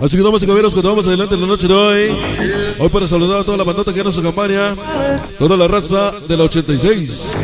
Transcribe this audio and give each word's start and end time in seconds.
Así 0.00 0.16
que 0.16 0.22
damas 0.22 0.42
y 0.42 0.46
caballeros, 0.46 0.72
continuamos 0.72 1.06
adelante 1.06 1.34
en 1.34 1.42
la 1.42 1.46
noche 1.46 1.68
de 1.68 1.74
hoy. 1.74 2.16
Hoy 2.78 2.88
para 2.88 3.06
saludar 3.06 3.40
a 3.40 3.44
toda 3.44 3.58
la 3.58 3.64
bandota 3.64 3.92
que 3.92 4.00
en 4.00 4.10
su 4.10 4.22
campaña, 4.22 4.74
toda 5.38 5.58
la 5.58 5.68
raza 5.68 6.12
de 6.26 6.36
la 6.38 6.44
86. 6.44 7.36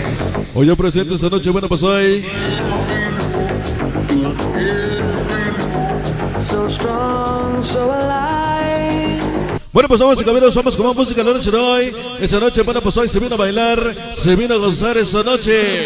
Hoy 0.54 0.66
yo 0.66 0.74
presente 0.74 1.14
esta 1.14 1.28
noche, 1.28 1.50
bueno 1.50 1.68
pues 1.68 1.82
hoy. 1.82 2.24
Bueno, 9.72 9.88
pues 9.88 10.00
vamos 10.00 10.18
y 10.18 10.24
caballeros, 10.24 10.54
vamos 10.54 10.76
con 10.78 10.86
más 10.86 10.96
música 10.96 11.22
la 11.22 11.32
noche 11.32 11.50
de 11.50 11.58
hoy. 11.58 11.92
Esa 12.20 12.40
noche, 12.40 12.62
bueno, 12.62 12.80
pues 12.80 12.96
hoy 12.96 13.10
se 13.10 13.20
viene 13.20 13.34
a 13.34 13.38
bailar, 13.38 13.94
se 14.14 14.34
viene 14.34 14.54
a 14.54 14.56
gozar 14.56 14.96
esa 14.96 15.22
noche. 15.22 15.84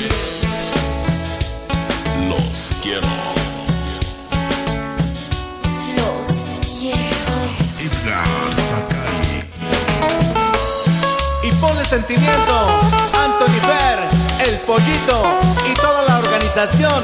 Sentimiento, 11.91 12.69
Anthony 13.15 13.59
Fer, 13.67 14.49
el 14.49 14.57
pollito 14.59 15.39
y 15.69 15.75
toda 15.75 16.05
la 16.05 16.19
organización 16.21 17.03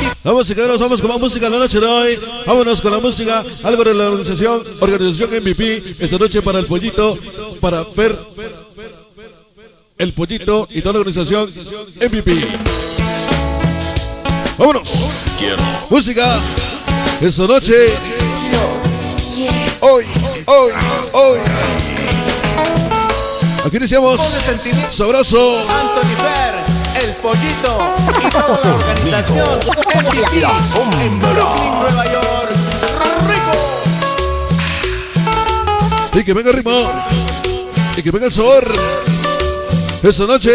vivo. 0.00 0.12
Vamos 0.24 0.50
y 0.50 0.54
caballeros, 0.56 0.80
vamos 0.80 1.00
con 1.00 1.08
más 1.08 1.20
música 1.20 1.48
la 1.48 1.58
noche 1.58 1.78
de 1.78 1.86
hoy. 1.86 2.18
Vámonos 2.44 2.80
con 2.80 2.90
la 2.90 2.98
música, 2.98 3.44
algo 3.62 3.84
de 3.84 3.94
la 3.94 4.10
organización, 4.10 4.60
organización 4.80 5.30
MVP. 5.30 5.84
Esta 6.00 6.18
noche 6.18 6.42
para 6.42 6.58
el 6.58 6.66
pollito, 6.66 7.16
para 7.60 7.84
ver 7.94 8.18
el 9.98 10.12
pollito 10.12 10.66
y 10.68 10.80
toda 10.80 10.94
la 10.94 10.98
organización 10.98 11.48
MVP. 12.00 12.44
Vámonos. 14.58 15.28
Música. 15.90 16.40
Esta 17.20 17.46
noche. 17.46 17.72
Hoy, 19.80 20.04
hoy, 20.46 20.72
hoy. 21.12 21.73
Aquí 23.74 23.78
iniciamos. 23.82 24.20
Sabroso. 24.88 25.58
Anthony 25.58 26.14
Fer, 26.22 26.54
el 27.02 27.10
pollito 27.14 27.72
y 28.24 28.30
toda 28.30 28.60
la 28.62 28.72
organización 28.72 29.48
en 29.90 30.30
vivo. 30.30 30.52
En 31.00 31.18
Brooklyn, 31.18 31.72
Nueva 31.80 32.04
York. 32.04 32.50
Rico. 33.26 33.52
Y 36.12 36.22
que 36.22 36.32
venga 36.34 36.50
el 36.50 36.56
ritmo. 36.56 36.88
Y 37.96 38.02
que 38.04 38.12
venga 38.12 38.26
el 38.26 38.32
sabor. 38.32 38.64
Esta 40.04 40.26
noche. 40.26 40.52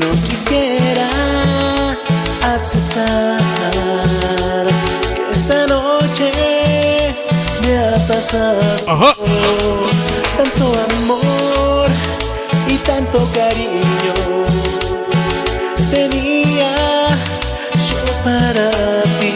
No 0.00 0.08
quisiera 0.26 1.06
aceptar 2.54 3.36
que 5.14 5.30
esta 5.30 5.66
noche 5.66 6.32
me 7.60 7.78
ha 7.78 7.92
pasado 8.08 8.62
Ajá. 8.86 9.16
Tanto 10.36 10.72
amor 10.90 11.88
y 12.68 12.76
tanto 12.78 13.18
cariño. 13.32 14.14
Tenía 15.90 16.74
yo 17.88 18.24
para 18.24 18.70
ti 19.20 19.34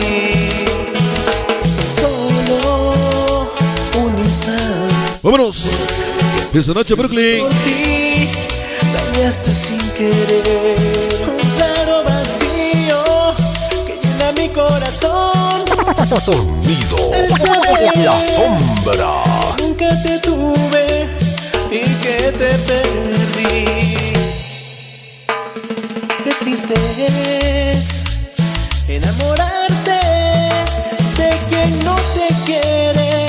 solo 2.00 3.46
un 4.02 4.18
instante. 4.18 5.18
Vámonos. 5.22 5.66
Esta 6.52 6.74
noche, 6.74 6.94
Brooklyn. 6.94 7.40
Por 7.40 7.50
ti 7.50 8.28
dañaste 9.14 9.52
sin 9.52 9.78
querer 9.90 10.76
un 11.28 11.36
claro 11.56 12.02
vacío 12.04 13.34
que 13.86 13.98
llena 14.02 14.32
mi 14.32 14.48
corazón. 14.48 15.28
Sonido. 16.24 16.96
La 18.02 18.20
sombra. 18.20 19.22
nunca 19.58 20.02
te 20.02 20.18
tuve 20.20 20.87
es 26.74 28.04
enamorarse 28.88 29.98
de 31.16 31.30
quien 31.48 31.84
no 31.84 31.94
te 31.94 32.34
quiere 32.44 33.26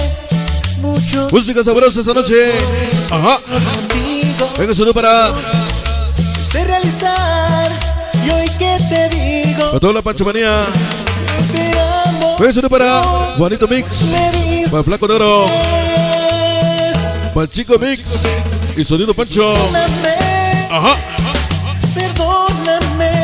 mucho 0.82 1.28
Música 1.32 1.64
sabrosa 1.64 2.00
esta 2.00 2.14
noche. 2.14 2.52
Ajá. 3.12 3.40
Venga, 4.58 4.74
saludo 4.74 4.94
para, 4.94 5.32
sé 6.52 6.64
realizar 6.64 7.72
y 8.26 8.30
hoy 8.30 8.50
que 8.58 8.78
te 8.90 9.10
digo 9.10 9.68
para 9.68 9.80
toda 9.80 9.94
la 9.94 10.02
panchomanía. 10.02 10.66
Venga, 12.40 12.54
saludo 12.54 12.70
para 12.70 13.04
Juanito 13.38 13.68
Mix. 13.68 14.16
Para 14.72 14.84
Flaco 14.84 15.08
Negro. 15.08 15.46
Para 17.34 17.44
el 17.44 17.50
Chico 17.50 17.78
Mix. 17.78 18.24
Y 18.76 18.84
sonido 18.84 19.14
Pancho. 19.14 19.54
Ajá. 20.72 20.96
perdóname 21.94 23.19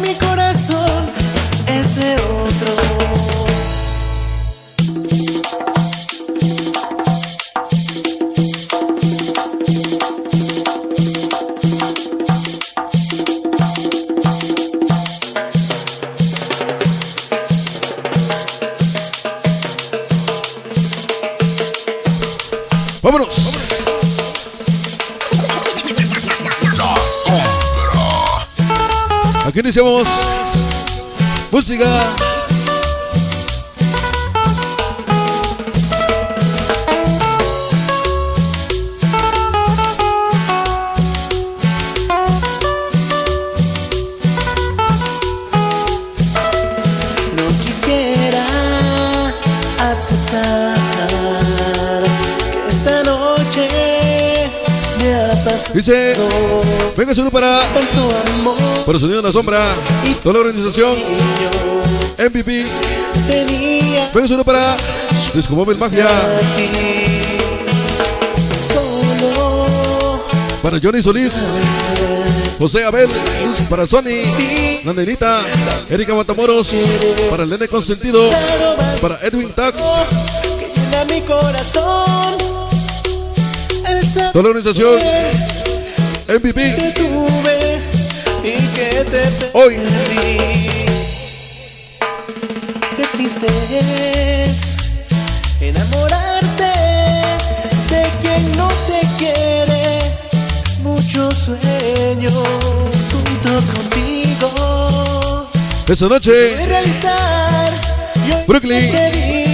mi 0.00 0.14
corazón 0.14 1.10
es 1.66 1.96
de 1.96 2.14
otro 2.14 3.08
Vámonos. 23.02 23.87
Iniciamos. 29.60 30.08
Música. 31.50 32.27
Dice. 55.74 56.16
Venga, 56.96 57.14
saludo 57.14 57.30
para. 57.30 57.60
Para 58.86 58.98
sonido 58.98 59.18
en 59.18 59.24
la 59.24 59.32
sombra. 59.32 59.60
Toda 60.22 60.34
la 60.34 60.40
organización. 60.40 60.96
MVP. 62.18 62.66
Venga, 64.14 64.28
saludo 64.28 64.44
para. 64.44 64.76
Disco 65.34 65.54
Móvil 65.54 65.76
Magia. 65.76 66.06
a 66.06 66.38
ti. 66.56 66.68
Solo 68.72 70.22
Para 70.62 70.78
Johnny 70.82 71.02
Solís. 71.02 71.32
José 72.58 72.84
Abel. 72.84 73.08
Para 73.68 73.86
Sony. 73.86 74.22
La 74.84 74.92
Nenita. 74.92 75.40
Erika 75.90 76.14
Matamoros. 76.14 76.72
Para 77.30 77.44
el 77.44 77.50
Nene 77.50 77.68
Consentido. 77.68 78.28
Para 79.00 79.18
Edwin 79.22 79.52
Tax. 79.52 79.82
que 80.58 80.80
llena 80.80 81.04
mi 81.04 81.20
corazón. 81.20 82.67
Toda 84.32 84.42
la 84.42 84.48
organización. 84.48 84.98
MVP. 86.28 86.60
Hoy. 89.52 89.76
Qué 92.96 93.06
triste 93.12 93.46
es 94.50 94.76
enamorarse 95.60 96.70
de 97.90 98.02
quien 98.20 98.56
no 98.56 98.68
te 98.68 99.06
quiere. 99.18 100.00
Muchos 100.82 101.34
sueños 101.34 102.34
junto 103.12 103.50
contigo. 103.72 105.48
Esta 105.88 106.04
de 106.04 106.08
noche. 106.08 106.56
Brooklyn. 108.46 109.47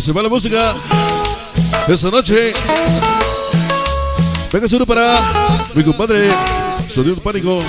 Se 0.00 0.12
va 0.12 0.22
la 0.22 0.28
música. 0.28 0.74
Esta 1.88 2.10
noche. 2.10 2.52
Venga, 4.52 4.68
solo 4.68 4.86
para 4.86 5.14
mi 5.74 5.84
compadre. 5.84 6.30
Sonido 6.88 7.16
pánico. 7.16 7.62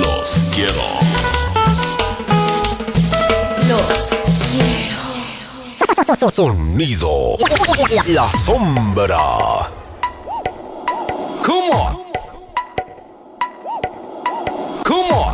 Los 0.00 0.30
quiero. 0.54 1.00
Sonido. 6.32 7.36
La 8.06 8.30
sombra. 8.32 9.18
Come 11.44 11.70
on. 11.72 11.98
Come 14.84 15.10
on. 15.12 15.29